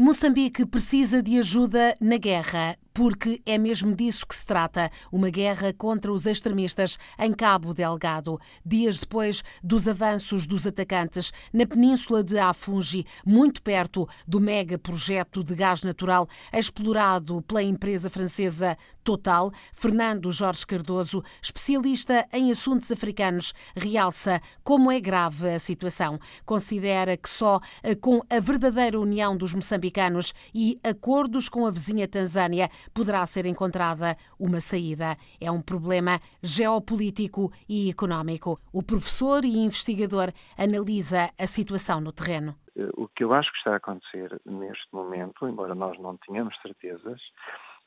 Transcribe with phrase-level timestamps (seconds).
[0.00, 5.72] Moçambique precisa de ajuda na guerra porque é mesmo disso que se trata, uma guerra
[5.72, 8.40] contra os extremistas em Cabo Delgado.
[8.66, 15.44] Dias depois dos avanços dos atacantes na península de Afungi, muito perto do mega projeto
[15.44, 23.54] de gás natural explorado pela empresa francesa Total, Fernando Jorge Cardoso, especialista em assuntos africanos,
[23.74, 26.18] realça como é grave a situação.
[26.44, 32.06] Considera que só eh, com a verdadeira união dos moçambicanos e acordos com a vizinha
[32.06, 35.16] Tanzânia poderá ser encontrada uma saída.
[35.40, 38.60] É um problema geopolítico e económico.
[38.72, 42.54] O professor e investigador analisa a situação no terreno.
[42.96, 47.20] O que eu acho que está a acontecer neste momento, embora nós não tenhamos certezas,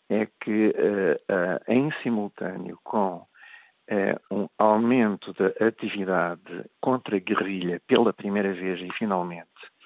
[0.10, 3.26] é que uh, em simultâneo com
[3.92, 9.81] uh, um aumento da atividade contra a guerrilha pela primeira vez e finalmente eh,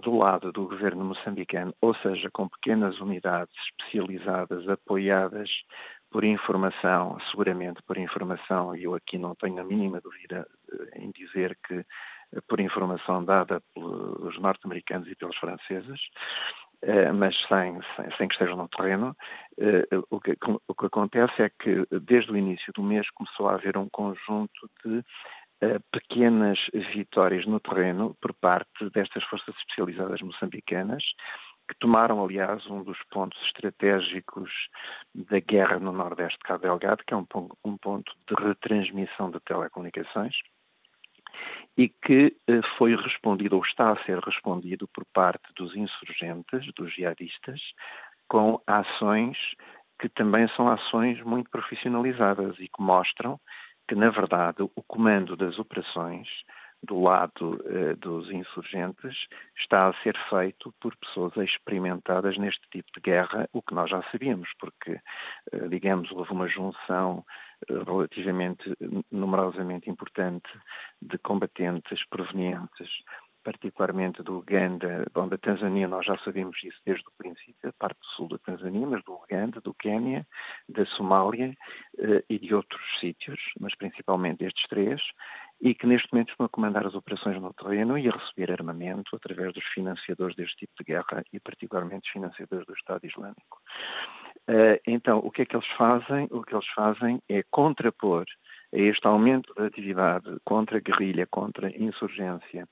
[0.00, 5.50] do lado do governo moçambicano, ou seja, com pequenas unidades especializadas apoiadas
[6.10, 11.10] por informação, seguramente por informação, e eu aqui não tenho a mínima dúvida eh, em
[11.10, 16.00] dizer que eh, por informação dada pelos norte-americanos e pelos franceses,
[17.16, 19.16] mas sem, sem, sem, que estejam no terreno,
[20.10, 20.36] o que,
[20.68, 24.70] o que acontece é que desde o início do mês começou a haver um conjunto
[24.84, 25.02] de
[25.90, 31.02] pequenas vitórias no terreno por parte destas forças especializadas moçambicanas,
[31.68, 34.50] que tomaram, aliás, um dos pontos estratégicos
[35.14, 37.26] da guerra no Nordeste de Cabo Delgado, que é um,
[37.64, 40.40] um ponto de retransmissão de telecomunicações,
[41.76, 46.92] e que eh, foi respondido, ou está a ser respondido por parte dos insurgentes, dos
[46.94, 47.60] jihadistas,
[48.26, 49.36] com ações
[50.00, 53.38] que também são ações muito profissionalizadas e que mostram
[53.88, 56.28] que, na verdade, o comando das operações
[56.82, 59.26] do lado eh, dos insurgentes
[59.58, 64.02] está a ser feito por pessoas experimentadas neste tipo de guerra, o que nós já
[64.12, 65.00] sabíamos, porque,
[65.52, 67.24] eh, digamos, houve uma junção
[67.68, 68.72] eh, relativamente
[69.10, 70.48] numerosamente importante
[71.02, 73.02] de combatentes provenientes
[73.48, 77.98] particularmente do Uganda, bom, da Tanzânia nós já sabemos isso desde o princípio, a parte
[78.14, 80.26] sul da Tanzânia, mas do Uganda, do Quênia,
[80.68, 81.56] da Somália
[81.98, 85.00] eh, e de outros sítios, mas principalmente estes três,
[85.62, 89.16] e que neste momento estão a comandar as operações no terreno e a receber armamento
[89.16, 93.62] através dos financiadores deste tipo de guerra e particularmente os financiadores do Estado Islâmico.
[94.46, 96.28] Eh, então, o que é que eles fazem?
[96.30, 98.26] O que eles fazem é contrapor
[98.74, 102.68] a este aumento da atividade contra guerrilha, contra insurgência,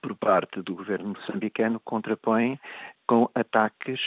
[0.00, 2.58] por parte do governo moçambicano contrapõem
[3.06, 4.00] com ataques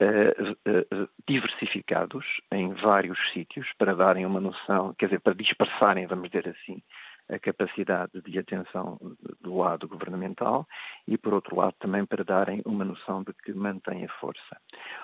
[0.00, 6.30] uh, uh, diversificados em vários sítios para darem uma noção, quer dizer, para dispersarem, vamos
[6.30, 6.82] dizer assim,
[7.28, 8.98] a capacidade de atenção
[9.40, 10.66] do lado governamental
[11.08, 14.56] e, por outro lado, também para darem uma noção de que mantém a força.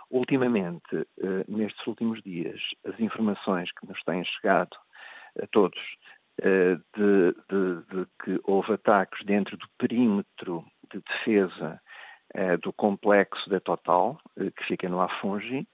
[0.09, 1.05] Ultimamente,
[1.49, 4.77] nestes últimos dias, as informações que nos têm chegado
[5.41, 6.02] a todos eh,
[6.43, 11.81] de, de, de, que houve ataques dentro do perímetro de defesa
[12.35, 15.67] eh, do complexo da Total, eh, que fica no Afungi,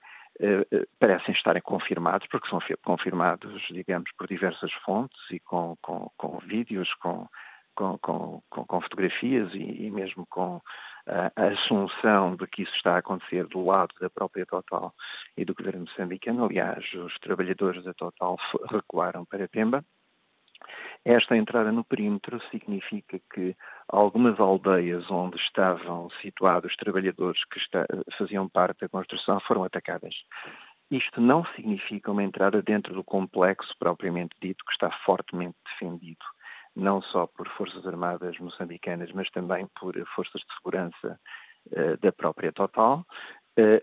[1.01, 6.95] parecem estarem confirmados, porque são confirmados, digamos, por diversas fontes e com, com, com vídeos,
[6.95, 7.27] com,
[7.75, 10.61] com, com, fotografias e, e mesmo com
[11.09, 14.95] a, a assunção de que isso está a acontecer do lado da própria Total
[15.37, 16.45] e do governo moçambicano.
[16.45, 18.37] Aliás, os trabalhadores da Total
[18.71, 19.85] recuaram para Pemba
[21.05, 23.57] esta entrada no perímetro significa que
[23.89, 27.87] algumas aldeias onde estavam situados trabalhadores que está,
[28.17, 30.15] faziam parte da construção foram atacadas.
[30.91, 36.25] Isto não significa uma entrada dentro do complexo propriamente dito, que está fortemente defendido,
[36.75, 41.21] não só por forças armadas moçambicanas, mas também por forças de segurança
[41.73, 43.38] uh, da própria Total, eh,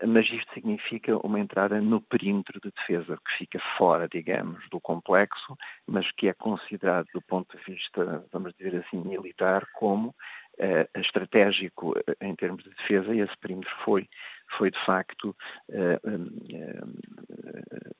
[0.06, 5.56] mas isto significa uma entrada no perímetro de defesa, que fica fora, digamos, do complexo,
[5.86, 11.94] mas que é considerado do ponto de vista, vamos dizer assim, militar, como uh, estratégico
[11.98, 14.08] eh, em termos de defesa, e esse perímetro foi,
[14.56, 15.36] foi de facto
[15.68, 16.90] uh, uh,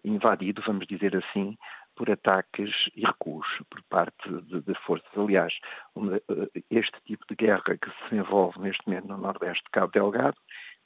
[0.05, 1.57] invadido, vamos dizer assim,
[1.95, 5.09] por ataques e recuos por parte de, de forças.
[5.17, 5.59] Aliás,
[6.71, 10.37] este tipo de guerra que se desenvolve neste momento no Nordeste de Cabo Delgado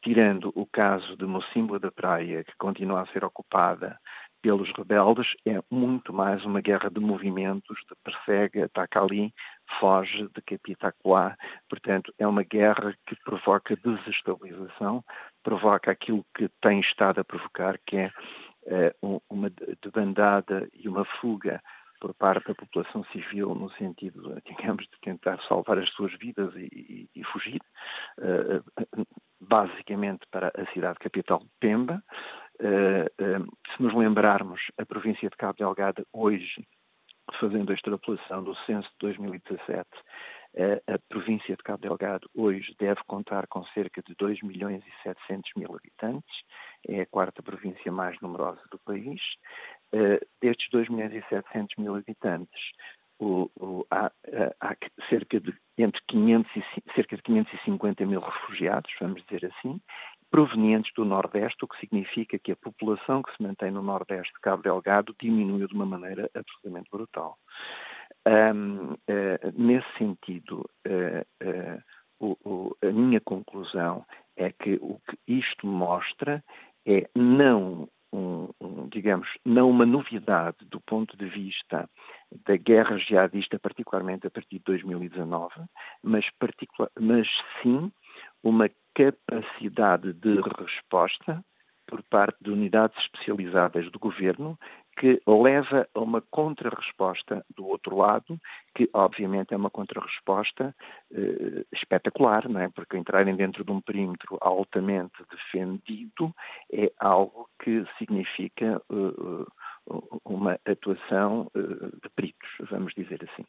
[0.02, 3.98] tirando o caso de Mocimboa da Praia, que continua a ser ocupada
[4.42, 9.34] pelos rebeldes, é muito mais uma guerra de movimentos, de persegue, ataca ali,
[9.78, 11.36] foge, decapita acolá.
[11.68, 15.04] Portanto, é uma guerra que provoca desestabilização,
[15.42, 19.50] provoca aquilo que tem estado a provocar, que é uh, uma
[19.82, 21.62] debandada e uma fuga
[22.00, 27.08] por parte da população civil no sentido, digamos, de tentar salvar as suas vidas e,
[27.14, 27.60] e, e fugir,
[28.18, 29.06] uh,
[29.40, 32.02] basicamente para a cidade capital de Pemba.
[32.58, 36.66] Uh, uh, se nos lembrarmos, a província de Cabo Delgado hoje,
[37.38, 39.86] fazendo a extrapolação do censo de 2017,
[40.88, 45.48] a província de Cabo Delgado hoje deve contar com cerca de 2 milhões e 700
[45.56, 46.42] mil habitantes,
[46.88, 49.20] é a quarta província mais numerosa do país.
[49.92, 52.60] Uh, destes 2 milhões e 700 mil habitantes,
[53.18, 54.10] o, o, há,
[54.60, 54.76] há,
[55.08, 59.80] cerca de entre 500 e, cerca de 550 mil refugiados, vamos dizer assim,
[60.30, 64.40] provenientes do Nordeste, o que significa que a população que se mantém no Nordeste de
[64.40, 67.36] Cabo Delgado diminuiu de uma maneira absolutamente brutal.
[68.26, 68.96] Um, uh,
[69.54, 71.82] nesse sentido, uh,
[72.20, 74.04] o, a minha conclusão
[74.36, 76.44] é que o que isto mostra
[76.86, 81.88] é não um, um, digamos, não uma novidade do ponto de vista
[82.44, 85.54] da guerra jihadista, particularmente a partir de 2019,
[86.02, 86.26] mas,
[86.98, 87.28] mas
[87.62, 87.90] sim
[88.42, 91.44] uma capacidade de resposta
[91.86, 94.58] por parte de unidades especializadas do governo
[95.00, 98.38] que leva a uma contrarresposta do outro lado,
[98.74, 100.76] que obviamente é uma contrarresposta
[101.10, 102.68] eh, espetacular, não é?
[102.68, 106.34] porque entrarem dentro de um perímetro altamente defendido
[106.70, 109.46] é algo que significa eh,
[110.22, 111.60] uma atuação eh,
[112.02, 113.46] de peritos, vamos dizer assim.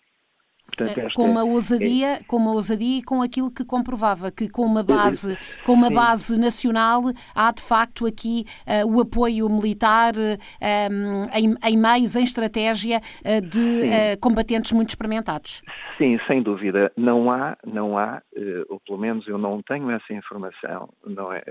[0.76, 2.24] Portanto, eh, com uma ousadia, é...
[2.24, 6.40] com uma ousadia e com aquilo que comprovava que com uma base, com uma base
[6.40, 7.02] nacional
[7.36, 13.42] há de facto aqui uh, o apoio militar uh, em, em, meios, em estratégia uh,
[13.42, 15.62] de combatentes muito experimentados.
[15.98, 16.92] Sim, sem dúvida.
[16.96, 18.22] Não há, não há,
[18.70, 21.44] ou pelo menos eu não tenho essa informação, não, é,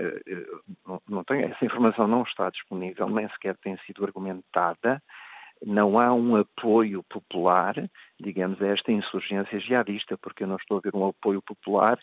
[0.87, 5.01] não, não tenho, essa informação não está disponível, nem sequer tem sido argumentada
[5.65, 7.75] não há um apoio popular,
[8.21, 11.99] digamos, a esta insurgência jihadista, porque eu não estou a ver um apoio popular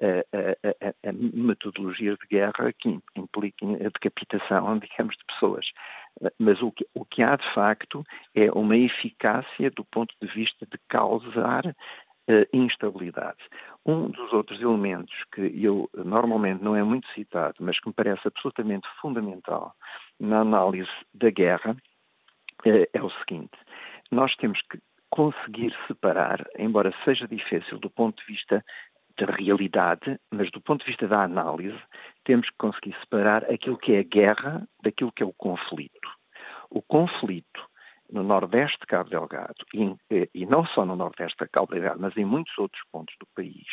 [0.00, 5.66] a, a, a metodologias de guerra que impliquem a decapitação, digamos, de pessoas.
[6.38, 8.04] Mas o que, o que há, de facto,
[8.34, 13.38] é uma eficácia do ponto de vista de causar uh, instabilidade.
[13.84, 18.28] Um dos outros elementos que eu normalmente não é muito citado, mas que me parece
[18.28, 19.74] absolutamente fundamental
[20.20, 21.76] na análise da guerra,
[22.64, 23.58] é, é o seguinte:
[24.10, 24.78] nós temos que
[25.12, 28.64] conseguir separar, embora seja difícil do ponto de vista
[29.18, 31.78] da realidade, mas do ponto de vista da análise,
[32.24, 36.08] temos que conseguir separar aquilo que é a guerra daquilo que é o conflito.
[36.70, 37.60] O conflito
[38.10, 42.16] no Nordeste de Cabo Delgado, e, e, não só no Nordeste de Cabo Delgado, mas
[42.16, 43.66] em muitos outros pontos do país,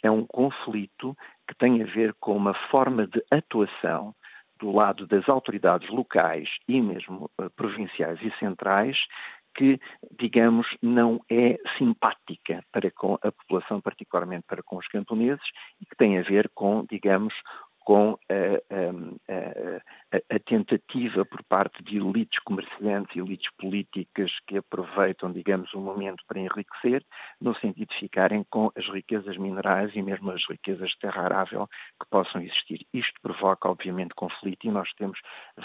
[0.00, 1.16] é um conflito
[1.48, 4.14] que tem a ver com uma forma de atuação
[4.60, 9.06] do lado das autoridades locais e mesmo uh, provinciais e centrais
[9.54, 9.78] que,
[10.18, 15.44] digamos, não é simpática para com a população, particularmente para com os camponeses,
[15.80, 17.34] e que tem a ver com, digamos,
[17.84, 18.34] com a,
[18.74, 25.80] a, a, a, tentativa por parte de elites comerciantes elites políticas que aproveitam, digamos, o
[25.80, 27.04] momento para enriquecer,
[27.40, 31.68] no sentido de ficarem com as riquezas minerais e mesmo as riquezas de terra arável
[32.00, 32.86] que possam existir.
[32.92, 35.20] Isto provoca, obviamente, conflito e nós temos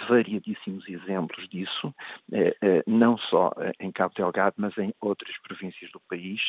[0.09, 1.93] variadíssimos exemplos disso,
[2.33, 6.41] eh, eh, não só eh, em Cabo Delgado, mas em outras províncias do país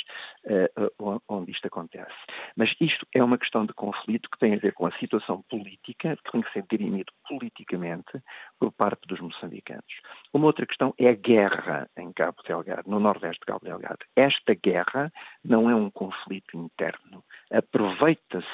[1.28, 2.14] onde isto acontece.
[2.56, 5.59] Mas isto é uma questão de conflito que tem a ver com a situação política
[5.60, 8.22] política, que tem que ser dirimido politicamente
[8.58, 10.00] por parte dos moçambicanos.
[10.32, 13.98] Uma outra questão é a guerra em Cabo Delgado, no nordeste de Cabo Delgado.
[14.16, 15.12] Esta guerra
[15.44, 17.22] não é um conflito interno.
[17.52, 18.46] Aproveita-se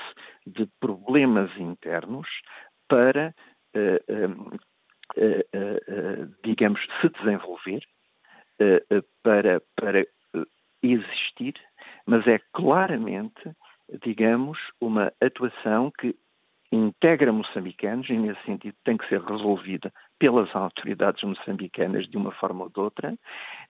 [0.46, 2.28] de problemas internos
[2.88, 3.34] para,
[3.74, 4.58] uh, uh,
[5.16, 7.82] uh, digamos, se desenvolver,
[9.22, 10.06] para, para
[10.82, 11.52] existir,
[12.06, 13.54] mas é claramente
[14.02, 16.16] digamos, uma atuação que
[16.72, 22.64] integra moçambicanos e, nesse sentido, tem que ser resolvida pelas autoridades moçambicanas de uma forma
[22.64, 23.16] ou de outra,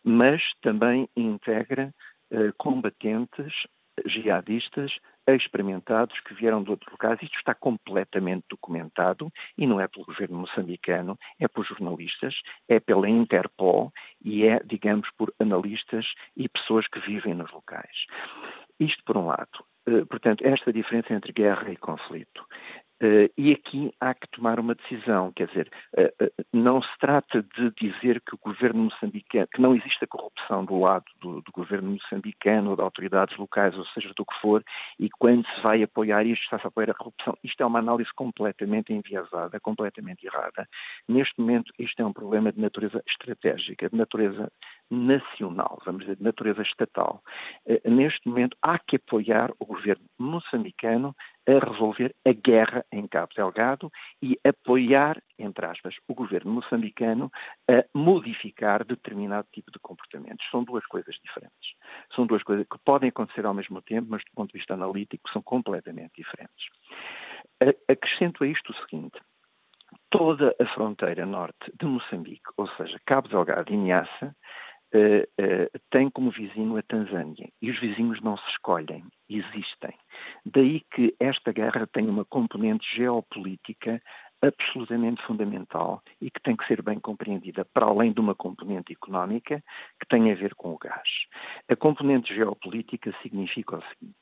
[0.02, 1.92] mas também integra
[2.30, 3.66] eh, combatentes
[4.04, 4.98] jihadistas
[5.28, 7.20] experimentados que vieram de outros locais.
[7.22, 13.08] Isto está completamente documentado e não é pelo governo moçambicano, é por jornalistas, é pela
[13.08, 13.92] Interpol
[14.24, 18.06] e é, digamos, por analistas e pessoas que vivem nos locais.
[18.78, 19.64] Isto por um lado.
[19.86, 22.44] Eh, portanto, esta diferença entre guerra e conflito.
[23.02, 27.42] Uh, e aqui há que tomar uma decisão, quer dizer, uh, uh, não se trata
[27.42, 31.52] de dizer que o governo moçambicano, que não existe a corrupção do lado do, do,
[31.52, 34.64] governo moçambicano ou de autoridades locais, ou seja, do que for,
[34.98, 37.36] e quando se vai apoiar isto, está-se a apoiar a corrupção.
[37.44, 40.66] Isto é uma análise completamente enviesada, completamente errada.
[41.06, 44.50] Neste momento, isto é um problema de natureza estratégica, de natureza
[44.90, 47.22] nacional, vamos dizer, de natureza estatal.
[47.84, 51.14] Neste momento há que apoiar o governo moçambicano
[51.46, 57.30] a resolver a guerra em Cabo Delgado e apoiar, entre aspas, o governo moçambicano
[57.70, 60.44] a modificar determinado tipo de comportamentos.
[60.50, 61.74] São duas coisas diferentes.
[62.14, 65.30] São duas coisas que podem acontecer ao mesmo tempo, mas do ponto de vista analítico
[65.30, 66.66] são completamente diferentes.
[67.88, 69.18] Acrescento a isto o seguinte.
[70.10, 74.34] Toda a fronteira norte de Moçambique, ou seja, Cabo Delgado e Niassa,
[74.94, 79.92] Uh, uh, tem como vizinho a Tanzânia e os vizinhos não se escolhem, existem.
[80.48, 84.00] Daí que esta guerra tem uma componente geopolítica
[84.40, 89.60] absolutamente fundamental e que tem que ser bem compreendida, para além de uma componente económica
[89.98, 91.26] que tem a ver com o gás.
[91.68, 94.16] A componente geopolítica significa o seguinte: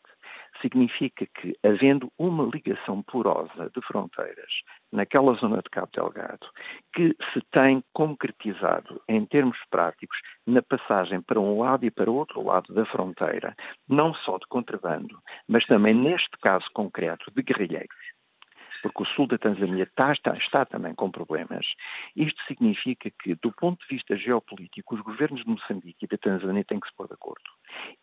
[0.61, 6.47] significa que, havendo uma ligação porosa de fronteiras naquela zona de Cabo Delgado,
[6.95, 12.15] que se tem concretizado em termos práticos na passagem para um lado e para o
[12.15, 13.55] outro lado da fronteira,
[13.89, 15.19] não só de contrabando,
[15.49, 18.15] mas também, neste caso concreto, de guerrilheiros,
[18.85, 21.67] porque o sul da Tanzânia está, está, está, também com problemas.
[22.15, 26.63] Isto significa que, do ponto de vista geopolítico, os governos de Moçambique e da Tanzânia
[26.63, 27.51] têm que se pôr de acordo.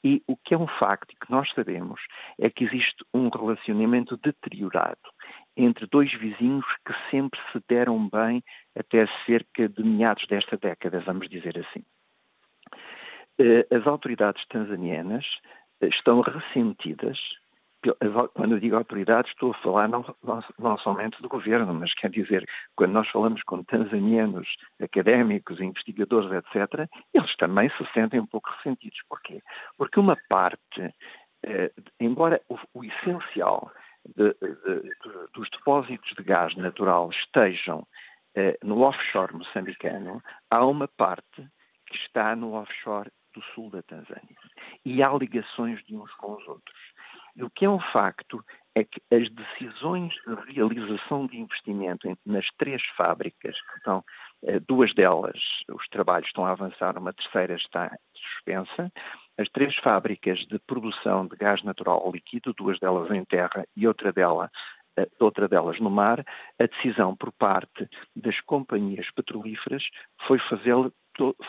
[0.04, 2.02] E o que é um facto e que nós sabemos
[2.40, 4.98] é que existe um relacionamento deteriorado
[5.56, 8.44] entre dois vizinhos que sempre se deram bem
[8.76, 11.86] até cerca de meados desta década, vamos dizer assim.
[13.38, 15.28] Eh, as autoridades tanzanianas
[15.80, 17.20] eh, estão ressentidas
[18.34, 22.10] quando eu digo autoridades, estou a falar não, não, não, somente do governo, mas quer
[22.12, 28.50] dizer, quando nós falamos com tanzanianos, académicos, investigadores, etc., eles também se sentem um pouco
[28.52, 29.00] ressentidos.
[29.10, 29.42] Porquê?
[29.78, 30.94] Porque uma parte,
[31.44, 33.72] eh, embora o, o essencial
[34.06, 37.88] de, de, de, dos depósitos de gás natural estejam
[38.36, 41.48] eh, no offshore moçambicano, há uma parte
[41.88, 44.36] que está no offshore do sul da Tanzânia.
[44.86, 46.80] E há ligações de uns com os outros.
[47.36, 48.44] E o que é um facto
[48.76, 54.04] é que as decisões de realização de investimento nas três fábricas, estão,
[54.44, 58.92] eh, duas delas, os trabalhos estão a avançar, uma terceira está suspensa,
[59.38, 64.14] as três fábricas de produção de gás natural líquido, duas delas em terra e outra
[64.14, 64.50] delas
[64.98, 66.26] eh, outra delas no mar,
[66.62, 69.84] a decisão por parte das companhias petrolíferas
[70.28, 70.76] foi fazer,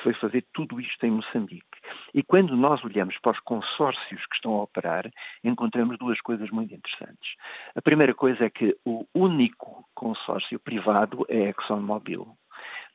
[0.03, 1.72] foi fazer tudo isto em Moçambique.
[2.15, 5.11] E quando nós olhamos para os consórcios que estão a operar,
[5.43, 7.37] encontramos duas coisas muito interessantes.
[7.75, 12.37] A primeira coisa é que o único consórcio privado é a ExxonMobil.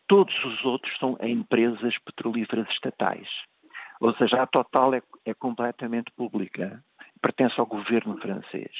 [0.07, 3.27] Todos os outros são empresas petrolíferas estatais.
[3.99, 6.83] Ou seja, a Total é, é completamente pública
[7.17, 8.71] pertence ao governo francês.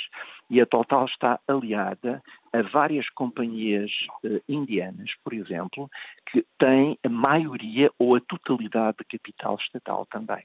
[0.50, 2.21] E a Total está aliada
[2.59, 3.91] a várias companhias
[4.23, 5.89] uh, indianas, por exemplo,
[6.31, 10.43] que têm a maioria ou a totalidade de capital estatal também.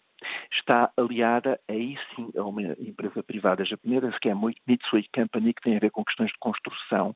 [0.51, 5.63] Está aliada, aí sim, a uma empresa privada japonesa, que é a Mitsui Company, que
[5.63, 7.15] tem a ver com questões de construção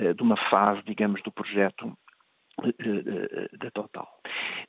[0.00, 1.86] uh, de uma fase, digamos, do projeto
[2.58, 4.08] uh, da Total.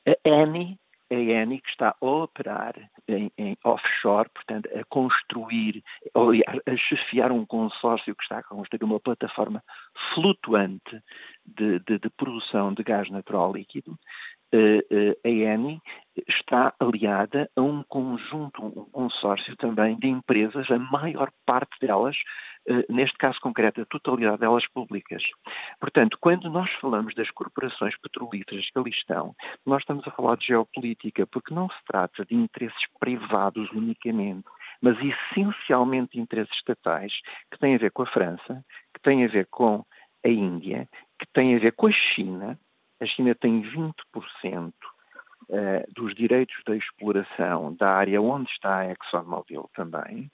[0.06, 0.78] A Eni
[1.10, 2.74] a ENI que está a operar
[3.08, 5.82] em, em, offshore, portanto, a construir,
[6.14, 9.62] a chefiar um consórcio que está a construir uma plataforma
[10.14, 11.02] flutuante
[11.44, 13.98] de, de, de produção de gás natural líquido,
[14.52, 15.80] a ENI
[16.28, 22.16] está aliada a um conjunto, um consórcio também de empresas, a maior parte delas,
[22.66, 25.22] eh, neste caso concreto, a totalidade delas públicas.
[25.78, 30.48] Portanto, quando nós falamos das corporações petrolíferas que ali estão, nós estamos a falar de
[30.48, 34.44] geopolítica, porque não se trata de interesses privados unicamente,
[34.80, 38.64] mas essencialmente de interesses estatais que têm a ver com a França,
[38.94, 39.84] que têm a ver com
[40.24, 40.88] a Índia,
[41.18, 42.58] que têm a ver com a China,
[43.00, 44.72] a China tem 20%
[45.52, 50.30] eh, dos direitos da exploração da área onde está a ExxonMobil também.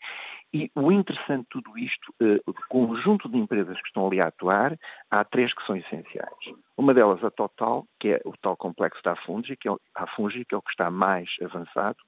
[0.52, 4.28] E o interessante de tudo isto, eh, o conjunto de empresas que estão ali a
[4.28, 4.78] atuar,
[5.10, 6.54] há três que são essenciais.
[6.76, 10.44] Uma delas a Total, que é o tal complexo da Fungi, que é, a Fungi,
[10.44, 11.98] que é o que está mais avançado,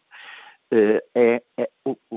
[0.71, 1.71] eh, é, é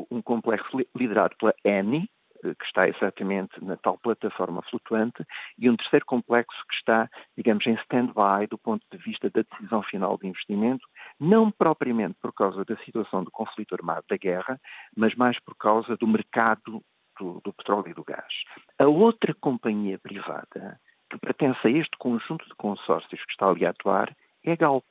[0.09, 2.09] um complexo liderado pela Eni,
[2.41, 5.23] que está exatamente na tal plataforma flutuante,
[5.57, 9.83] e um terceiro complexo que está, digamos, em stand-by do ponto de vista da decisão
[9.83, 10.85] final de investimento,
[11.19, 14.59] não propriamente por causa da situação do conflito armado da guerra,
[14.95, 16.83] mas mais por causa do mercado
[17.19, 18.43] do, do petróleo e do gás.
[18.79, 20.79] A outra companhia privada
[21.09, 24.85] que pertence a este conjunto de consórcios que está ali a atuar é a Galp.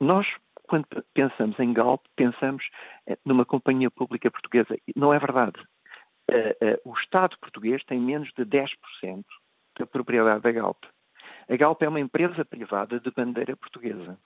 [0.00, 0.26] Nós,
[0.64, 2.64] quando pensamos em Galp, pensamos
[3.06, 4.76] eh, numa companhia pública portuguesa.
[4.96, 5.60] Não é verdade
[6.84, 9.24] o Estado português tem menos de 10%
[9.78, 10.84] da propriedade da Galp.
[11.48, 14.18] A Galp é uma empresa privada de bandeira portuguesa.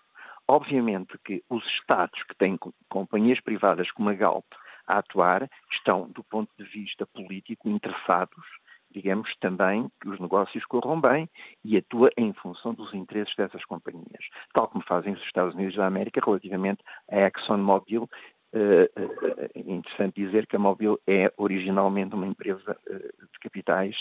[0.47, 4.47] obviamente que os Estados que têm companhias privadas como a Galp
[4.87, 8.47] a atuar estão, do ponto de vista político, interessados
[8.91, 11.29] digamos, também que os negócios corram bem
[11.65, 15.87] e atua em função dos interesses dessas companhias, tal como fazem os Estados Unidos da
[15.87, 18.09] América relativamente à ExxonMobil.
[18.53, 23.97] É interessante dizer que a Mobil é originalmente uma empresa de capitais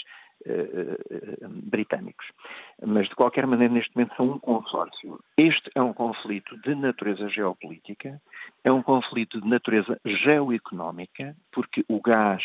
[1.64, 2.26] britânicos.
[2.86, 5.20] Mas, de qualquer maneira, neste momento são um consórcio.
[5.38, 8.22] Este é um conflito de natureza geopolítica,
[8.64, 12.44] é um conflito de natureza geoeconómica, porque o gás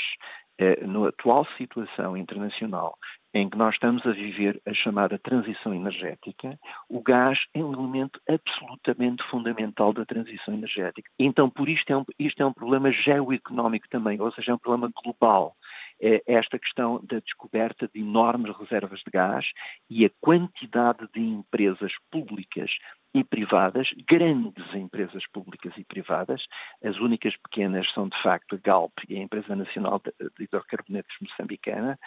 [0.87, 2.97] na atual situação internacional
[3.35, 6.59] em que nós estamos a viver a chamada transição energética,
[6.89, 11.11] o gás é um elemento absolutamente fundamental da transição energética.
[11.19, 14.59] Então, por isto é um, isto é um problema geoeconómico também, ou seja, é um
[14.59, 15.57] problema global.
[16.01, 19.53] É esta questão da descoberta de enormes reservas de gás
[19.89, 22.73] e a quantidade de empresas públicas
[23.15, 26.47] e privadas, grandes empresas públicas e privadas,
[26.83, 31.99] as únicas pequenas são de facto a Galp e a Empresa Nacional de Hidrocarbonetos Moçambicana,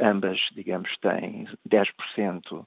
[0.00, 2.66] ambas, digamos, têm 10%,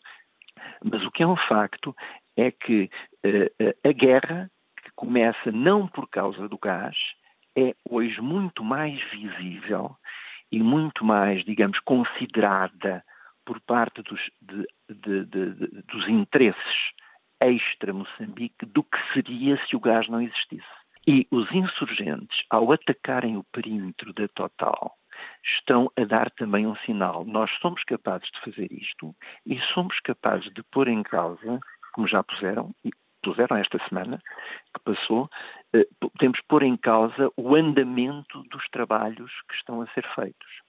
[0.83, 1.95] mas o que é um facto
[2.35, 2.89] é que
[3.23, 4.51] eh, eh, a guerra,
[4.83, 6.97] que começa não por causa do gás,
[7.57, 9.95] é hoje muito mais visível
[10.51, 13.03] e muito mais, digamos, considerada
[13.43, 16.91] por parte dos, de, de, de, dos interesses
[17.41, 20.65] extra-Moçambique do que seria se o gás não existisse.
[21.07, 24.93] E os insurgentes, ao atacarem o perímetro da Total,
[25.43, 27.25] estão a dar também um sinal.
[27.25, 31.59] Nós somos capazes de fazer isto e somos capazes de pôr em causa,
[31.93, 34.21] como já puseram, e puseram esta semana
[34.73, 35.29] que passou,
[35.73, 40.61] eh, podemos pôr em causa o andamento dos trabalhos que estão a ser feitos.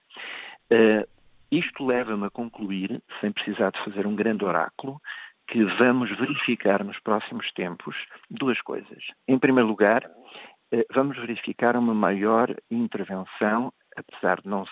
[0.70, 1.06] Uh,
[1.50, 5.00] isto leva-me a concluir, sem precisar de fazer um grande oráculo,
[5.46, 7.96] que vamos verificar nos próximos tempos
[8.30, 9.02] duas coisas.
[9.26, 10.10] Em primeiro lugar,
[10.70, 14.64] eh, vamos verificar uma maior intervenção, apesar de, não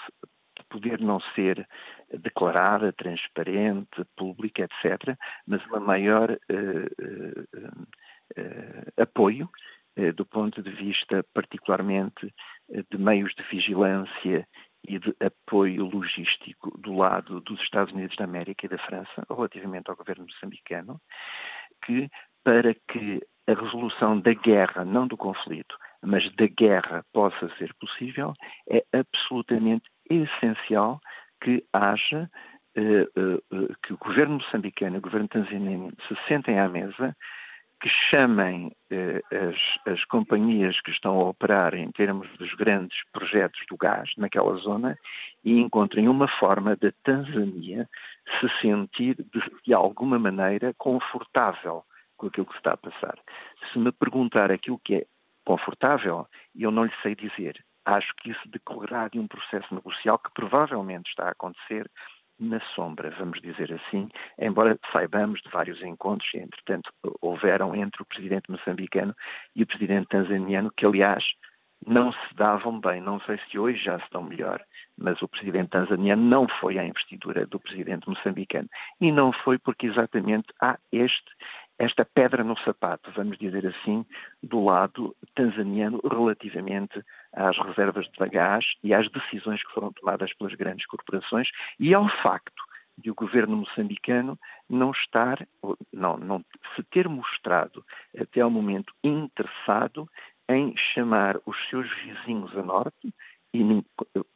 [0.69, 1.67] poder não ser
[2.13, 5.17] declarada, transparente, pública, etc.,
[5.47, 7.59] mas uma maior uh,
[8.39, 9.49] uh, apoio
[10.15, 12.31] do ponto de vista particularmente
[12.91, 14.47] de meios de vigilância
[14.87, 19.89] e de apoio logístico do lado dos Estados Unidos da América e da França relativamente
[19.91, 21.01] ao governo moçambicano,
[21.85, 22.11] que
[22.45, 28.33] para que a resolução da guerra, não do conflito, mas da guerra possa ser possível,
[28.69, 31.01] é absolutamente essencial
[31.41, 32.31] que haja
[32.75, 37.17] eh, eh, que o governo moçambicano e o governo tanzaniano se sentem à mesa
[37.81, 43.61] que chamem eh, as, as, companhias que estão a operar em termos dos grandes projetos
[43.69, 44.99] do gás naquela zona
[45.45, 47.89] e encontrem uma forma da Tanzânia
[48.41, 51.85] se sentir de, de alguma maneira confortável
[52.17, 53.19] com aquilo que está a passar.
[53.73, 55.07] Se me perguntar aquilo que é
[55.47, 57.65] confortável, eu não lhe sei dizer.
[57.85, 61.89] Acho que isso decorrerá de um processo negocial que provavelmente está a acontecer
[62.39, 68.51] na sombra, vamos dizer assim, embora saibamos de vários encontros entretanto, houveram entre o presidente
[68.51, 69.15] moçambicano
[69.55, 71.25] e o presidente tanzaniano, que, aliás,
[71.87, 73.01] não se davam bem.
[73.01, 74.63] Não sei se hoje já se dão melhor,
[74.99, 78.69] mas o presidente tanzaniano não foi à investidura do presidente moçambicano.
[79.01, 81.31] E não foi porque exatamente há este,
[81.79, 84.05] esta pedra no sapato, vamos dizer assim,
[84.43, 90.55] do lado tanzaniano relativamente às reservas de gás e às decisões que foram tomadas pelas
[90.55, 92.65] grandes corporações e ao facto
[92.99, 95.47] de o governo moçambicano não estar,
[95.93, 97.85] não, não se ter mostrado
[98.19, 100.09] até ao momento interessado
[100.49, 103.13] em chamar os seus vizinhos a norte,
[103.53, 103.85] e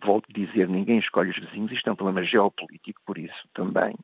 [0.03, 3.95] volto a dizer, ninguém escolhe os vizinhos, isto é um problema geopolítico, por isso também,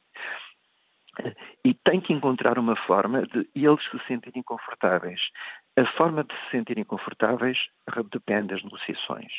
[1.64, 5.30] e tem que encontrar uma forma de eles se sentirem confortáveis.
[5.76, 7.68] A forma de se sentirem confortáveis
[8.10, 9.32] depende das negociações.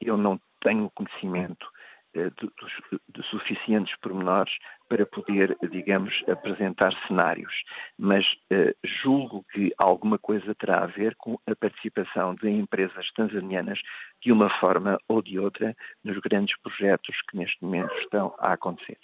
[0.00, 1.66] Eu não tenho conhecimento
[2.14, 7.64] eh, de, de, de, suficientes pormenores para poder, digamos, apresentar cenários.
[7.98, 13.80] Mas eh, julgo que alguma coisa terá a ver com a participação de empresas tanzanianas
[14.20, 18.98] de uma forma ou de outra nos grandes projetos que neste momento estão a acontecer.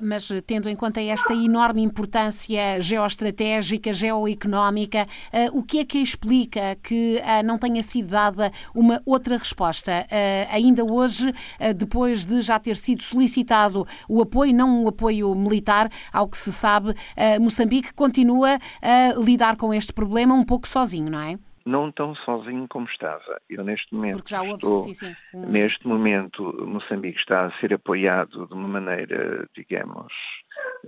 [0.00, 6.76] Mas tendo em conta esta enorme importância geoestratégica, geoeconómica, eh, o que é que explica
[6.80, 10.06] que eh, não tenha sido dada uma outra resposta?
[10.08, 11.32] Eh, ainda hoje,
[11.76, 16.52] depois de já ter sido solicitado o apoio, não o apoio militar, ao que se
[16.52, 16.94] sabe,
[17.40, 21.38] Moçambique continua a lidar com este problema um pouco sozinho, não é?
[21.64, 23.40] Não tão sozinho como estava.
[23.48, 25.14] Eu neste momento estou, sim, sim.
[25.34, 25.46] Hum.
[25.46, 30.12] neste momento Moçambique está a ser apoiado de uma maneira, digamos,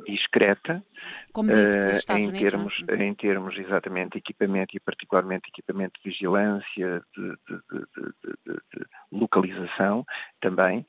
[0.07, 0.83] discreta,
[1.33, 3.05] Como disse, uh, em, Unidos, termos, é?
[3.05, 7.61] em termos exatamente de equipamento e particularmente equipamento de vigilância, de, de,
[8.45, 10.05] de, localização
[10.41, 10.81] também,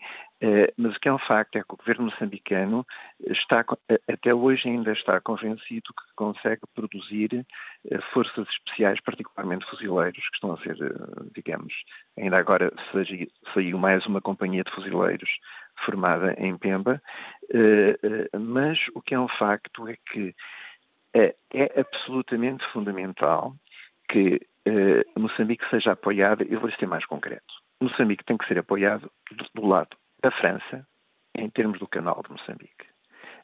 [0.41, 2.85] uh, mas o que é um facto é que o governo moçambicano
[3.29, 3.63] está,
[4.11, 7.45] até hoje ainda está convencido que consegue produzir
[8.11, 10.75] forças especiais, particularmente fuzileiros, que estão a ser,
[11.35, 11.73] digamos,
[12.17, 12.73] ainda agora
[13.53, 15.29] saiu mais uma companhia de fuzileiros
[15.83, 17.01] formada em Pemba,
[17.53, 20.35] eh, eh, mas o que é um facto é que
[21.13, 23.55] é, é absolutamente fundamental
[24.09, 29.11] que eh, Moçambique seja apoiado, eu vou ser mais concreto, Moçambique tem que ser apoiado
[29.53, 30.87] do lado da França,
[31.37, 32.85] em termos do canal de Moçambique.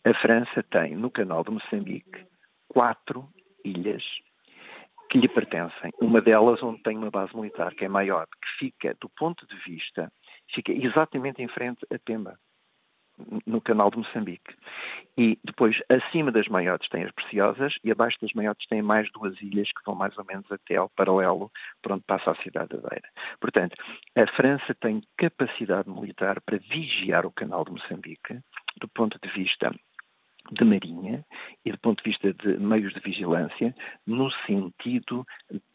[0.04, 2.26] A França tem no canal de Moçambique
[2.67, 3.28] quatro
[3.63, 4.04] ilhas
[5.10, 5.91] que lhe pertencem.
[6.00, 9.56] Uma delas onde tem uma base militar, que é maior, que fica, do ponto de
[9.58, 10.12] vista
[10.54, 12.38] fica exatamente em frente a Pemba,
[13.46, 14.56] no canal de Moçambique.
[15.18, 19.40] E depois, acima das maiores tem as preciosas e abaixo das maiores tem mais duas
[19.42, 22.90] ilhas que vão mais ou menos até ao paralelo por onde passa a cidade da
[22.90, 23.10] Beira.
[23.40, 23.76] Portanto,
[24.16, 28.40] a França tem capacidade militar para vigiar o canal de Moçambique
[28.80, 29.72] do ponto de vista
[30.52, 31.26] de marinha
[31.64, 33.76] e do ponto de vista de meios de vigilância,
[34.08, 35.26] no sentido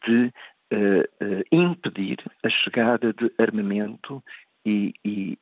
[0.05, 0.33] de
[0.73, 4.23] uh, uh, impedir a chegada de armamento
[4.67, 5.37] e, e,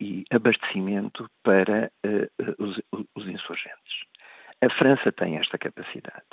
[0.00, 2.80] e, abastecimento para uh, os,
[3.14, 4.04] os, insurgentes.
[4.60, 6.26] A França tem esta capacidade.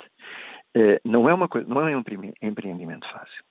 [0.76, 2.02] Uh, não, é uma coisa, não é um
[2.42, 3.44] empreendimento fácil.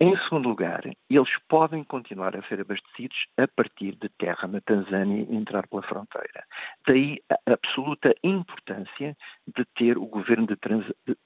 [0.00, 5.24] Em segundo lugar, eles podem continuar a ser abastecidos a partir de terra na Tanzânia
[5.28, 6.44] e entrar pela fronteira.
[6.86, 10.56] Daí a absoluta importância de ter o governo de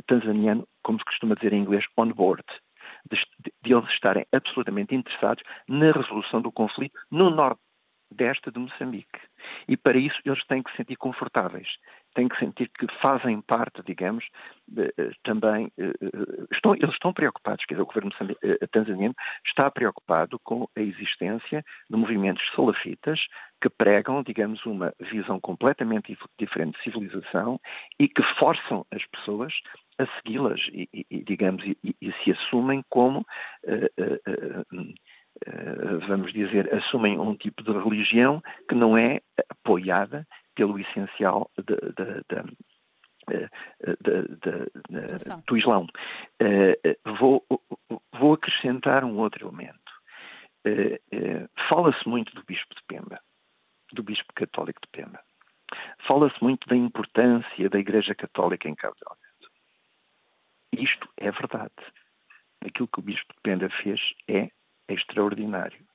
[0.06, 2.44] tanzaniano, como se costuma dizer em inglês, on board,
[3.10, 3.24] de,
[3.62, 9.20] de eles estarem absolutamente interessados na resolução do conflito no nordeste de Moçambique.
[9.68, 11.68] E para isso eles têm que se sentir confortáveis,
[12.14, 14.28] têm que sentir que fazem parte, digamos,
[14.76, 18.10] eh, também, eh, eh, estão, eles estão preocupados, quer dizer, o governo
[18.70, 23.26] tanzaniano está preocupado com a existência de movimentos salafitas
[23.60, 27.60] que pregam, digamos, uma visão completamente diferente de civilização
[27.98, 29.54] e que forçam as pessoas
[29.98, 33.26] a segui-las e, e, digamos, e, e, se assumem como
[36.06, 42.24] vamos dizer, assumem um tipo de religião que não é apoiada pelo essencial de, de,
[44.00, 45.86] de, do Islão.
[47.18, 47.44] Vou,
[48.12, 49.78] vou, acrescentar um outro elemento.
[51.68, 53.20] Fala-se muito do Bispo de Pemba,
[53.92, 55.20] do Bispo Católico de Pemba.
[56.06, 59.20] Fala-se muito da importância da Igreja Católica em Cabo Delgado.
[60.72, 61.72] Isto é verdade.
[62.64, 64.50] Aquilo que o Bispo de Pemba fez é
[64.88, 65.86] extraordinário.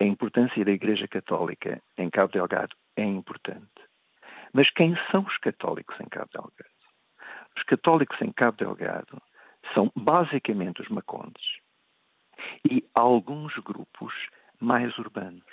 [0.00, 3.87] A importância da Igreja Católica em Cabo Delgado é importante.
[4.52, 6.78] Mas quem são os católicos em Cabo Delgado?
[7.56, 9.20] Os católicos em Cabo Delgado
[9.74, 11.58] são basicamente os macondes
[12.64, 14.14] e alguns grupos
[14.60, 15.44] mais urbanos.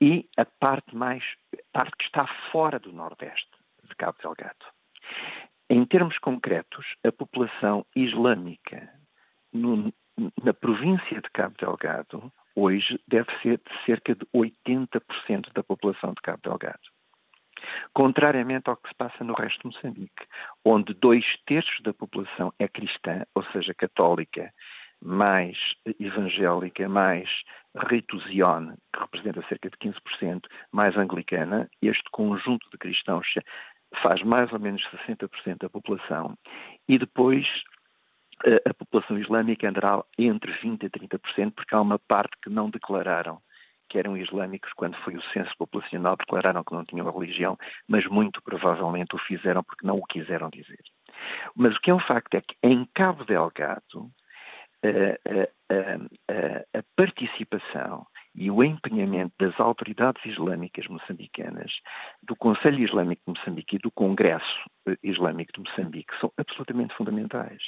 [0.00, 1.24] E a parte mais
[1.72, 3.50] parte que está fora do Nordeste
[3.82, 4.66] de Cabo Delgado.
[5.68, 8.88] Em termos concretos, a população islâmica
[9.52, 9.92] no,
[10.42, 16.22] na província de Cabo Delgado, hoje, deve ser de cerca de 80% da população de
[16.22, 16.95] Cabo Delgado.
[17.92, 20.26] Contrariamente ao que se passa no resto de Moçambique,
[20.64, 24.52] onde dois terços da população é cristã, ou seja, católica,
[25.02, 27.28] mais evangélica, mais
[27.76, 33.34] ritusione, que representa cerca de 15%, mais anglicana, este conjunto de cristãos
[34.02, 36.36] faz mais ou menos 60% da população,
[36.88, 37.46] e depois
[38.44, 42.70] a, a população islâmica andará entre 20% e 30%, porque há uma parte que não
[42.70, 43.40] declararam
[43.88, 48.42] que eram islâmicos quando foi o censo populacional, declararam que não tinham religião, mas muito
[48.42, 50.80] provavelmente o fizeram porque não o quiseram dizer.
[51.54, 54.10] Mas o que é um facto é que em Cabo Delgado
[54.82, 54.88] a,
[55.30, 55.94] a,
[56.74, 61.72] a, a participação e o empenhamento das autoridades islâmicas moçambicanas,
[62.22, 67.62] do Conselho Islâmico de Moçambique e do Congresso eh, Islâmico de Moçambique são absolutamente fundamentais.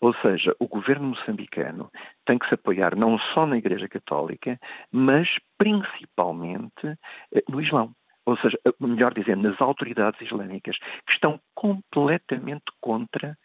[0.00, 1.90] Ou seja, o governo moçambicano
[2.26, 4.58] tem que se apoiar não só na Igreja Católica,
[4.90, 6.98] mas principalmente
[7.32, 7.94] eh, no Islão
[8.26, 10.76] ou seja, eh, melhor dizendo, nas autoridades islâmicas,
[11.06, 13.38] que estão completamente contra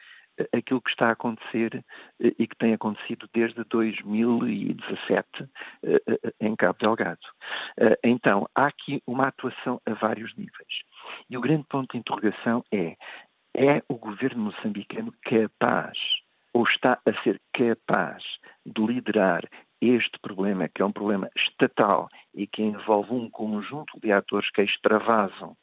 [0.52, 1.84] aquilo que está a acontecer
[2.22, 5.28] eh, e que tem acontecido desde 2017
[5.84, 7.26] eh, eh, em Cabo Delgado.
[8.04, 10.84] Então, há aqui uma atuação a vários níveis.
[11.30, 12.96] E o grande ponto de interrogação é,
[13.56, 15.98] é o governo moçambicano capaz,
[16.54, 18.24] ou está a ser capaz
[18.66, 19.44] de liderar
[19.82, 24.62] este problema, que é um problema estatal e que envolve um conjunto de atores que
[24.62, 25.58] extravasam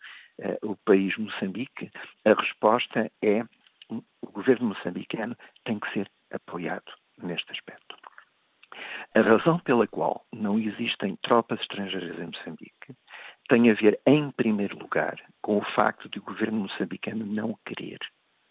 [0.62, 1.90] o país Moçambique,
[2.24, 3.44] a resposta é
[3.90, 7.96] o governo moçambicano tem que ser apoiado neste aspecto.
[9.14, 12.94] A razão pela qual não existem tropas estrangeiras em Moçambique
[13.48, 17.98] tem a ver, em primeiro lugar, com o facto de o governo moçambicano não querer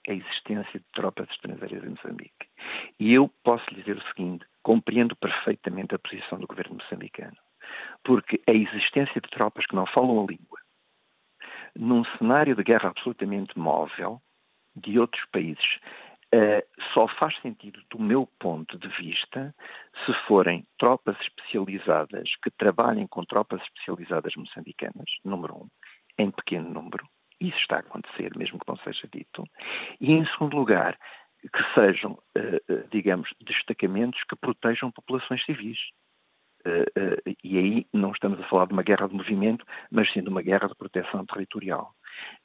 [0.08, 2.48] a existência de tropas estrangeiras em Moçambique.
[3.00, 7.38] E eu posso lhe dizer o seguinte: compreendo perfeitamente a posição do governo moçambicano.
[8.04, 10.60] Porque a existência de tropas que não falam a língua,
[11.76, 14.22] num cenário de guerra absolutamente móvel
[14.76, 15.80] de outros países,
[16.32, 16.62] Uh,
[16.94, 19.54] só faz sentido, do meu ponto de vista,
[20.06, 25.68] se forem tropas especializadas que trabalhem com tropas especializadas moçambicanas, número um,
[26.20, 27.10] em pequeno número.
[27.42, 29.44] Isso está a acontecer, mesmo que não seja dito.
[30.00, 31.00] E, em segundo lugar,
[31.42, 35.80] que sejam, uh, digamos, destacamentos que protejam populações civis.
[36.60, 40.30] Uh, e aí não estamos a falar de uma guerra de movimento, mas sim de
[40.30, 41.96] uma guerra de proteção territorial.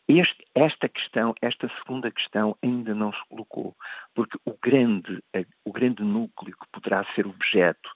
[0.07, 3.75] Este, esta questão, esta segunda questão ainda não se colocou,
[4.15, 5.23] porque o grande,
[5.65, 7.91] o grande núcleo que poderá ser objeto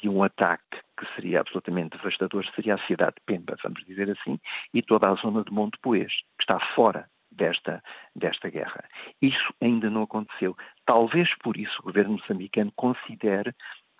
[0.00, 4.40] de um ataque que seria absolutamente devastador seria a cidade de Pemba, vamos dizer assim,
[4.74, 7.82] e toda a zona de Montepoês, que está fora desta,
[8.14, 8.84] desta guerra.
[9.20, 10.56] Isso ainda não aconteceu.
[10.84, 13.54] Talvez por isso o governo moçambicano considere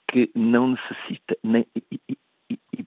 [0.09, 1.67] que não necessita, nem,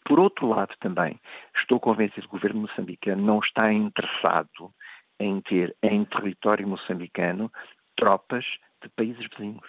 [0.05, 1.19] por outro lado, também
[1.55, 4.71] estou convencido que o governo moçambicano não está interessado
[5.19, 7.51] em ter em território moçambicano
[7.95, 8.45] tropas
[8.83, 9.67] de países vizinhos.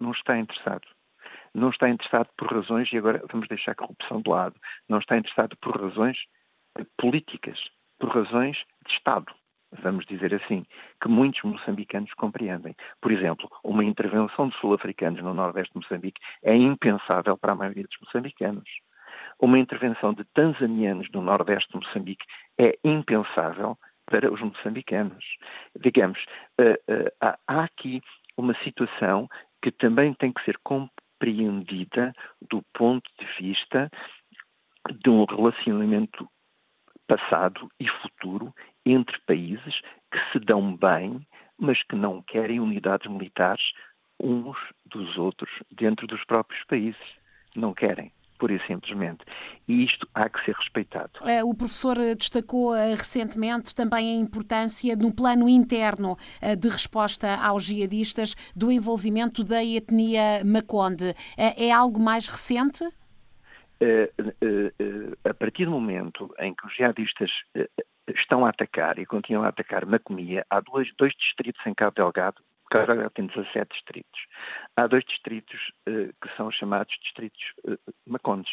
[0.00, 0.88] Não está interessado.
[1.54, 4.56] Não está interessado por razões, e agora vamos deixar a corrupção de lado,
[4.88, 6.18] não está interessado por razões
[6.96, 7.58] políticas,
[8.00, 9.32] por razões de Estado,
[9.70, 10.64] vamos dizer assim,
[11.00, 12.74] que muitos moçambicanos compreendem.
[13.00, 17.84] Por exemplo, uma intervenção de sul-africanos no nordeste de Moçambique é impensável para a maioria
[17.84, 18.68] dos moçambicanos
[19.42, 22.24] uma intervenção de tanzanianos no nordeste de Moçambique
[22.56, 23.76] é impensável
[24.06, 25.36] para os moçambicanos.
[25.80, 26.24] Digamos,
[26.60, 28.00] eh, eh, há aqui
[28.36, 29.28] uma situação
[29.60, 33.90] que também tem que ser compreendida do ponto de vista
[34.92, 36.28] de um relacionamento
[37.08, 38.54] passado e futuro
[38.86, 41.26] entre países que se dão bem,
[41.58, 43.72] mas que não querem unidades militares
[44.20, 47.20] uns dos outros dentro dos próprios países.
[47.56, 49.24] Não querem pura e simplesmente.
[49.68, 51.10] E isto há que ser respeitado.
[51.24, 57.36] É, o professor destacou eh, recentemente também a importância, no plano interno eh, de resposta
[57.36, 61.14] aos jihadistas, do envolvimento da etnia Maconde.
[61.36, 62.84] É, é algo mais recente?
[65.24, 67.30] A partir do momento em que os jihadistas
[68.08, 72.42] estão a atacar e continuam a atacar Macomia, há dois, dois distritos em Cabo Delgado
[72.72, 74.26] Carvalho tem 17 distritos.
[74.74, 78.50] Há dois distritos uh, que são chamados distritos uh, macondes,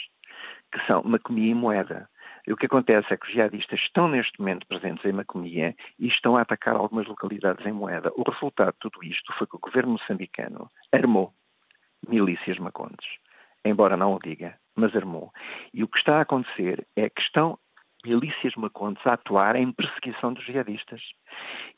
[0.73, 2.09] que são Macomia e Moeda.
[2.45, 6.07] E o que acontece é que os jihadistas estão neste momento presentes em Macomia e
[6.07, 8.11] estão a atacar algumas localidades em Moeda.
[8.13, 11.33] O resultado de tudo isto foi que o governo moçambicano armou
[12.05, 13.07] milícias macondes.
[13.63, 15.31] Embora não o diga, mas armou.
[15.73, 17.57] E o que está a acontecer é que estão
[18.05, 21.01] milícias macondes a atuar em perseguição dos jihadistas.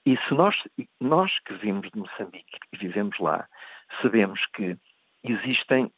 [0.05, 0.63] E se nós,
[0.99, 3.47] nós que vimos de Moçambique e vivemos lá,
[4.01, 4.77] sabemos que
[5.23, 5.91] existem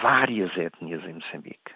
[0.00, 1.72] várias etnias em Moçambique,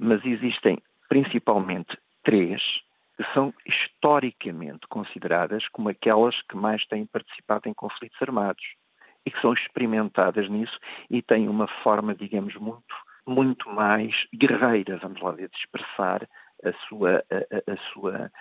[0.00, 2.82] mas existem principalmente três
[3.16, 8.64] que são historicamente consideradas como aquelas que mais têm participado em conflitos armados
[9.26, 10.78] e que são experimentadas nisso
[11.10, 12.94] e têm uma forma, digamos, muito,
[13.26, 16.28] muito mais guerreira, vamos lá ver, de expressar
[16.64, 18.32] a sua, a, a, sua,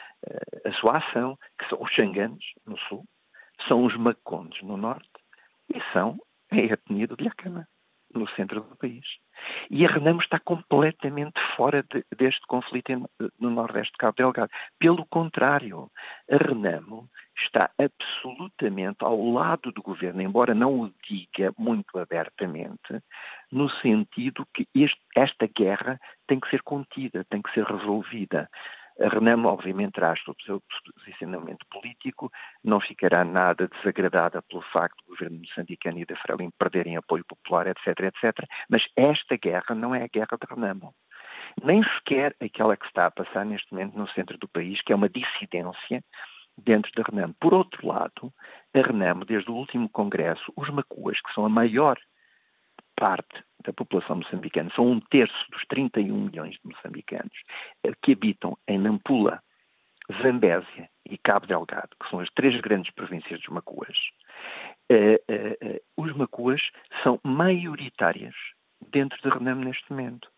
[0.65, 3.05] a sua ação, que são os xanganos, no sul,
[3.67, 5.09] são os macondes, no norte,
[5.73, 6.17] e são
[6.51, 7.67] a etnia do Diacama,
[8.13, 9.05] no centro do país.
[9.69, 14.51] E a Renamo está completamente fora de, deste conflito no Nordeste de Cabo Delgado.
[14.79, 15.91] Pelo contrário,
[16.29, 23.01] a Renamo está absolutamente ao lado do governo, embora não o diga muito abertamente,
[23.51, 28.49] no sentido que este, esta guerra tem que ser contida, tem que ser resolvida.
[28.99, 30.61] A Renamo, obviamente, traz o seu
[30.95, 32.31] posicionamento político,
[32.63, 37.67] não ficará nada desagradada pelo facto do governo moçambicano e da Frelimo perderem apoio popular,
[37.67, 40.95] etc, etc, mas esta guerra não é a guerra de Renamo.
[41.63, 44.95] Nem sequer aquela que está a passar neste momento no centro do país, que é
[44.95, 46.03] uma dissidência
[46.57, 47.35] dentro da Renamo.
[47.39, 48.33] Por outro lado,
[48.73, 51.99] a Renamo, desde o último congresso, os macuas, que são a maior
[52.97, 57.43] parte da população moçambicana, são um terço dos 31 milhões de moçambicanos
[57.83, 59.41] eh, que habitam em Nampula,
[60.21, 64.09] Zambésia e Cabo Delgado, que são as três grandes províncias dos Macuas.
[64.89, 66.71] Uh, uh, os Macuas
[67.03, 68.33] são maioritárias
[68.89, 70.31] dentro da Renamo neste momento.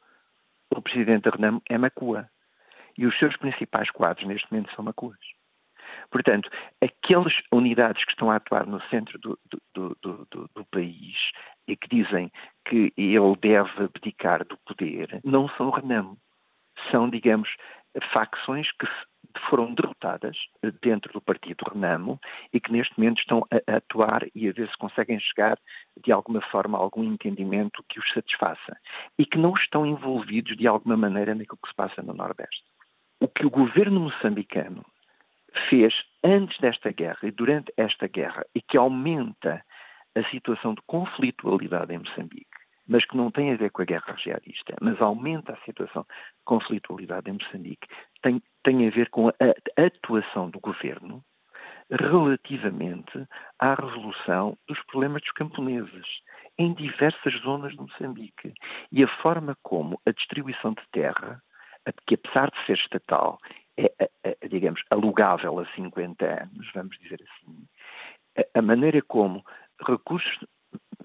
[0.71, 2.29] O presidente da Renamo é Macua.
[2.97, 5.19] e os seus principais quadros neste momento são maculas.
[6.11, 6.49] Portanto,
[6.83, 9.39] aquelas unidades que estão a atuar no centro do,
[9.73, 11.31] do, do, do, país
[11.69, 12.31] e que dizem
[12.65, 16.17] que ele deve abdicar do poder, não são Renamo.
[16.91, 17.55] São, digamos,
[18.13, 18.87] facções que
[19.49, 20.37] foram derrotadas
[20.81, 22.19] dentro do partido Renamo
[22.53, 25.57] e que neste momento estão a atuar e a ver se conseguem chegar
[26.03, 28.77] de alguma forma a algum entendimento que os satisfaça
[29.17, 32.63] e que não estão envolvidos de alguma maneira naquilo que se passa no Nordeste.
[33.19, 34.85] O que o governo moçambicano
[35.69, 39.63] fez antes desta guerra e durante esta guerra e que aumenta
[40.19, 42.47] a situação de conflitualidade em Moçambique,
[42.87, 46.43] mas que não tem a ver com a guerra jihadista, mas aumenta a situação de
[46.43, 47.87] conflitualidade em Moçambique,
[48.21, 49.33] tem, tem a ver com a,
[49.77, 51.23] atuação do governo
[51.91, 53.27] relativamente
[53.57, 56.05] à resolução dos problemas dos camponeses
[56.57, 58.53] em diversas zonas de Moçambique.
[58.91, 61.41] E a forma como a distribuição de terra,
[62.05, 63.39] que apesar de ser estatal,
[63.77, 67.65] é, é, é, digamos, alugável a 50 anos, vamos dizer assim,
[68.53, 69.43] a maneira como
[69.87, 70.39] recursos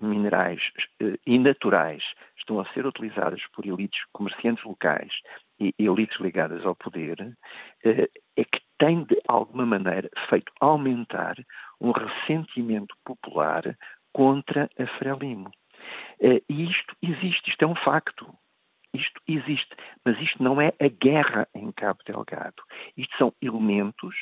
[0.00, 2.02] minerais eh, e naturais
[2.36, 5.12] estão a ser utilizados por elites comerciantes locais
[5.58, 7.36] e elites ligadas ao poder,
[7.84, 11.36] eh, é que tem de alguma maneira feito aumentar
[11.80, 13.76] um ressentimento popular
[14.12, 15.50] contra a Frelimo.
[16.20, 18.26] Eh, e isto existe, isto é um facto.
[18.92, 22.62] Isto existe, mas isto não é a guerra em Cabo Delgado.
[22.96, 24.14] Isto são elementos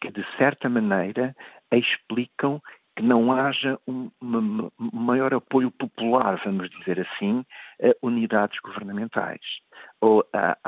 [0.00, 1.34] que, de certa maneira,
[1.72, 2.62] explicam
[2.98, 4.10] que não haja um,
[4.92, 7.46] maior apoio popular, vamos dizer assim,
[7.80, 9.60] a unidades governamentais
[10.00, 10.58] ou à,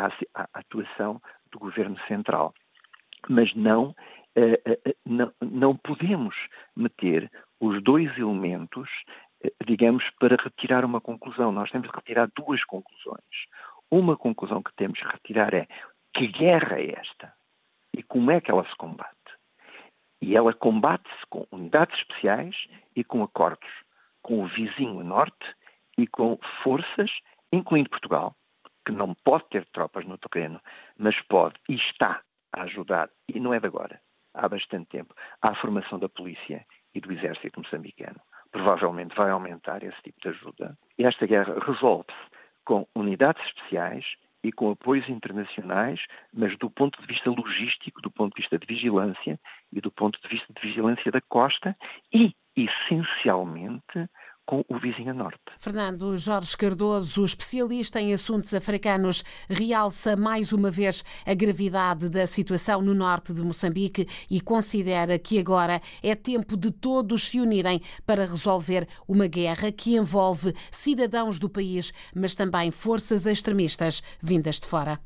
[0.54, 2.54] atuação do governo central.
[3.28, 3.96] Mas não,
[4.36, 6.36] eh, eh, eh, não, não podemos
[6.76, 7.28] meter
[7.60, 8.88] os dois elementos
[9.66, 11.50] digamos, para retirar uma conclusão.
[11.50, 13.48] Nós temos de retirar duas conclusões.
[13.90, 15.66] Uma conclusão que temos que retirar é
[16.14, 17.32] que guerra é esta
[17.96, 19.19] e como é que ela se combate.
[20.20, 23.68] E ela combate-se com unidades especiais e com acordos
[24.22, 25.54] com o vizinho norte
[25.96, 27.10] e com forças,
[27.52, 28.36] incluindo Portugal,
[28.84, 30.60] que não pode ter tropas no terreno,
[30.98, 32.20] mas pode e está
[32.52, 34.00] a ajudar, e não é de agora,
[34.34, 40.00] há bastante tempo, à formação da polícia e do exército moçambicano provavelmente vai aumentar esse
[40.02, 40.76] tipo de ajuda.
[40.98, 42.30] E esta guerra resolve-se
[42.64, 44.04] com unidades especiais
[44.42, 46.00] e com apoios internacionais,
[46.32, 49.38] mas do ponto de vista logístico, do ponto de vista de vigilância
[49.72, 51.76] e do ponto de vista de vigilância da costa
[52.12, 54.08] e, essencialmente,
[54.50, 55.38] com o vizinho a norte.
[55.60, 62.82] Fernando Jorge Cardoso, especialista em assuntos africanos, realça mais uma vez a gravidade da situação
[62.82, 68.26] no norte de Moçambique e considera que agora é tempo de todos se unirem para
[68.26, 74.98] resolver uma guerra que envolve cidadãos do país, mas também forças extremistas vindas de fora.